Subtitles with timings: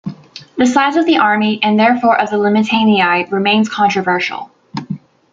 [0.57, 4.49] The size of the army, and therefore of the limitanei, remains controversial.